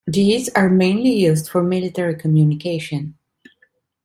These 0.07 0.49
are 0.55 0.67
mainly 0.67 1.11
used 1.11 1.47
for 1.47 1.61
military 1.61 2.15
communication. 2.15 3.19